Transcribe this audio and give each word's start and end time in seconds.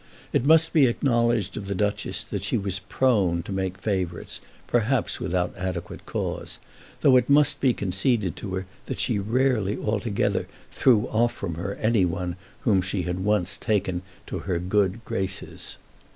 It 0.33 0.45
must 0.47 0.73
be 0.73 0.87
acknowledged 0.87 1.57
of 1.57 1.67
the 1.67 1.75
Duchess 1.75 2.23
that 2.23 2.43
she 2.43 2.57
was 2.57 2.79
prone 2.79 3.43
to 3.43 3.51
make 3.51 3.77
favourites, 3.77 4.41
perhaps 4.65 5.19
without 5.19 5.55
adequate 5.55 6.07
cause; 6.07 6.57
though 7.01 7.17
it 7.17 7.29
must 7.29 7.61
be 7.61 7.71
conceded 7.71 8.35
to 8.37 8.55
her 8.55 8.65
that 8.87 8.99
she 8.99 9.19
rarely 9.19 9.77
altogether 9.77 10.47
threw 10.71 11.05
off 11.09 11.33
from 11.33 11.53
her 11.53 11.75
any 11.75 12.05
one 12.05 12.35
whom 12.61 12.81
she 12.81 13.03
had 13.03 13.19
once 13.19 13.57
taken 13.57 14.01
to 14.25 14.39
her 14.39 14.57
good 14.57 15.05
graces. 15.05 15.77